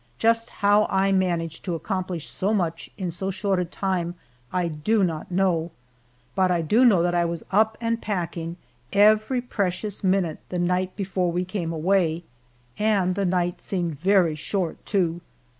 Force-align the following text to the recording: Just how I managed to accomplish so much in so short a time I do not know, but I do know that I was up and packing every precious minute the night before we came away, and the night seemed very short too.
Just 0.17 0.49
how 0.65 0.87
I 0.89 1.11
managed 1.11 1.63
to 1.65 1.75
accomplish 1.75 2.27
so 2.27 2.55
much 2.55 2.89
in 2.97 3.11
so 3.11 3.29
short 3.29 3.59
a 3.59 3.65
time 3.65 4.15
I 4.51 4.67
do 4.67 5.03
not 5.03 5.29
know, 5.29 5.69
but 6.33 6.49
I 6.49 6.63
do 6.63 6.83
know 6.83 7.03
that 7.03 7.13
I 7.13 7.23
was 7.23 7.45
up 7.51 7.77
and 7.79 8.01
packing 8.01 8.57
every 8.91 9.41
precious 9.43 10.03
minute 10.03 10.39
the 10.49 10.57
night 10.57 10.95
before 10.95 11.31
we 11.31 11.45
came 11.45 11.71
away, 11.71 12.23
and 12.79 13.13
the 13.13 13.25
night 13.25 13.61
seemed 13.61 13.99
very 13.99 14.33
short 14.33 14.83
too. 14.87 15.21